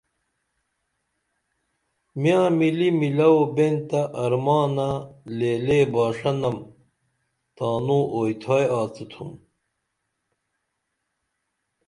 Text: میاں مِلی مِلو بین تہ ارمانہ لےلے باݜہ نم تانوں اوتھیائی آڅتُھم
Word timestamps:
میاں 2.21 2.47
مِلی 2.57 2.89
مِلو 2.99 3.33
بین 3.55 3.75
تہ 3.89 4.01
ارمانہ 4.21 4.89
لےلے 5.37 5.79
باݜہ 5.93 6.31
نم 6.41 6.57
تانوں 7.55 8.05
اوتھیائی 8.13 8.65
آڅتُھم 8.79 9.29